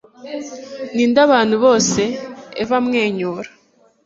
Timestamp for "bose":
1.63-2.01